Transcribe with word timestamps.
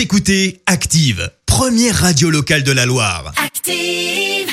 Vous 0.00 0.04
écoutez 0.04 0.62
Active, 0.64 1.30
première 1.44 1.94
radio 1.94 2.30
locale 2.30 2.62
de 2.62 2.72
la 2.72 2.86
Loire. 2.86 3.34
Active. 3.36 4.48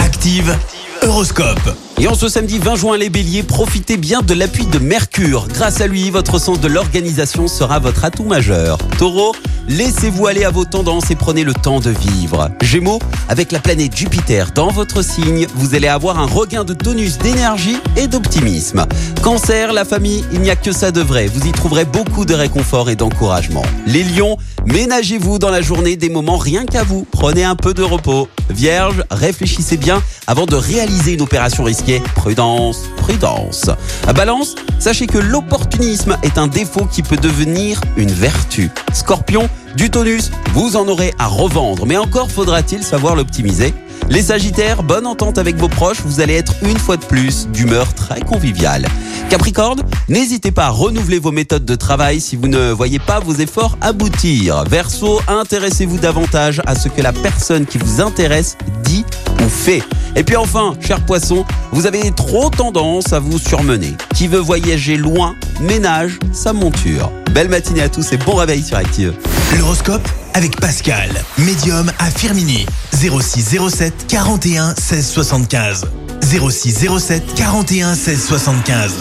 Active, 0.00 0.56
Horoscope. 1.02 1.76
Et 1.98 2.08
en 2.08 2.14
ce 2.14 2.30
samedi 2.30 2.58
20 2.58 2.76
juin, 2.76 2.96
les 2.96 3.10
béliers, 3.10 3.42
profitez 3.42 3.98
bien 3.98 4.22
de 4.22 4.32
l'appui 4.32 4.64
de 4.64 4.78
Mercure. 4.78 5.48
Grâce 5.48 5.82
à 5.82 5.86
lui, 5.86 6.08
votre 6.08 6.38
sens 6.38 6.60
de 6.60 6.68
l'organisation 6.68 7.46
sera 7.46 7.78
votre 7.78 8.06
atout 8.06 8.24
majeur. 8.24 8.78
Taureau, 8.98 9.34
laissez-vous 9.68 10.26
aller 10.26 10.44
à 10.44 10.50
vos 10.50 10.64
tendances 10.64 11.10
et 11.10 11.14
prenez 11.14 11.44
le 11.44 11.54
temps 11.54 11.80
de 11.80 11.90
vivre. 11.90 12.50
Gémeaux, 12.62 12.98
avec 13.28 13.52
la 13.52 13.60
planète 13.60 13.96
Jupiter 13.96 14.52
dans 14.52 14.70
votre 14.70 15.02
signe, 15.02 15.46
vous 15.54 15.74
allez 15.74 15.88
avoir 15.88 16.18
un 16.18 16.26
regain 16.26 16.64
de 16.64 16.74
tonus, 16.74 17.18
d'énergie 17.18 17.78
et 17.96 18.06
d'optimisme. 18.06 18.86
Cancer, 19.22 19.72
la 19.72 19.84
famille, 19.84 20.24
il 20.32 20.40
n'y 20.40 20.50
a 20.50 20.56
que 20.56 20.72
ça 20.72 20.90
de 20.90 21.00
vrai. 21.00 21.26
Vous 21.26 21.46
y 21.46 21.52
trouverez 21.52 21.84
beaucoup 21.84 22.24
de 22.24 22.34
réconfort 22.34 22.90
et 22.90 22.96
d'encouragement. 22.96 23.64
Les 23.86 24.02
lions, 24.02 24.36
ménagez-vous 24.66 25.38
dans 25.38 25.50
la 25.50 25.62
journée 25.62 25.96
des 25.96 26.10
moments 26.10 26.38
rien 26.38 26.66
qu'à 26.66 26.82
vous. 26.82 27.06
Prenez 27.10 27.44
un 27.44 27.56
peu 27.56 27.74
de 27.74 27.82
repos. 27.82 28.28
Vierge, 28.50 29.02
réfléchissez 29.10 29.76
bien 29.76 30.02
avant 30.26 30.46
de 30.46 30.56
réaliser 30.56 31.14
une 31.14 31.22
opération 31.22 31.64
risquée. 31.64 32.02
Prudence, 32.14 32.78
prudence. 32.96 33.70
Balance, 34.14 34.54
sachez 34.78 35.06
que 35.06 35.18
l'opportunisme 35.18 36.16
est 36.22 36.38
un 36.38 36.46
défaut 36.46 36.86
qui 36.86 37.02
peut 37.02 37.16
devenir 37.16 37.80
une 37.96 38.12
vertu. 38.12 38.70
Scorpion, 38.92 39.48
du 39.76 39.90
tonus, 39.90 40.30
vous 40.52 40.76
en 40.76 40.86
aurez 40.88 41.12
à 41.18 41.26
revendre, 41.26 41.86
mais 41.86 41.96
encore 41.96 42.30
faudra-t-il 42.30 42.82
savoir 42.82 43.16
l'optimiser. 43.16 43.74
Les 44.10 44.22
Sagittaires, 44.22 44.82
bonne 44.82 45.06
entente 45.06 45.38
avec 45.38 45.56
vos 45.56 45.68
proches, 45.68 46.00
vous 46.04 46.20
allez 46.20 46.34
être 46.34 46.54
une 46.62 46.78
fois 46.78 46.96
de 46.96 47.04
plus 47.04 47.48
d'humeur 47.48 47.92
très 47.94 48.20
conviviale. 48.20 48.86
Capricorne, 49.30 49.82
n'hésitez 50.08 50.52
pas 50.52 50.66
à 50.66 50.70
renouveler 50.70 51.18
vos 51.18 51.32
méthodes 51.32 51.64
de 51.64 51.74
travail 51.74 52.20
si 52.20 52.36
vous 52.36 52.48
ne 52.48 52.70
voyez 52.70 52.98
pas 52.98 53.18
vos 53.20 53.34
efforts 53.34 53.78
aboutir. 53.80 54.64
Verseau, 54.64 55.20
intéressez-vous 55.26 55.98
davantage 55.98 56.60
à 56.66 56.74
ce 56.74 56.88
que 56.88 57.00
la 57.00 57.12
personne 57.12 57.64
qui 57.64 57.78
vous 57.78 58.02
intéresse 58.02 58.58
dit 58.82 59.04
ou 59.42 59.48
fait. 59.48 59.82
Et 60.16 60.22
puis 60.22 60.36
enfin, 60.36 60.74
cher 60.80 61.04
poisson, 61.04 61.44
vous 61.72 61.86
avez 61.86 62.10
trop 62.12 62.50
tendance 62.50 63.12
à 63.12 63.18
vous 63.18 63.38
surmener. 63.38 63.94
Qui 64.14 64.28
veut 64.28 64.38
voyager 64.38 64.96
loin, 64.96 65.34
ménage 65.60 66.18
sa 66.32 66.52
monture. 66.52 67.10
Belle 67.32 67.48
matinée 67.48 67.82
à 67.82 67.88
tous 67.88 68.12
et 68.12 68.16
bon 68.16 68.36
réveil 68.36 68.62
sur 68.62 68.76
Active. 68.76 69.12
L'horoscope 69.58 70.06
avec 70.34 70.60
Pascal, 70.60 71.10
médium 71.38 71.90
à 71.98 72.10
Firmini. 72.10 72.66
06 72.92 73.56
07 73.70 74.06
41 74.08 74.74
16 74.76 75.06
75. 75.08 75.86
06 76.22 76.86
07 76.98 77.34
41 77.34 77.94
16 77.94 78.26
75. 78.26 78.92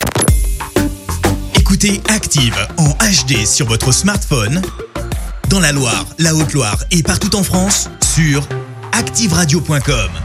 Écoutez 1.55 2.01
Active 2.09 2.55
en 2.77 2.89
HD 2.89 3.45
sur 3.45 3.67
votre 3.67 3.91
smartphone, 3.91 4.61
dans 5.49 5.59
la 5.59 5.71
Loire, 5.71 6.05
la 6.19 6.35
Haute-Loire 6.35 6.77
et 6.91 7.03
partout 7.03 7.35
en 7.35 7.43
France, 7.43 7.89
sur 8.15 8.47
activeradio.com. 8.91 10.22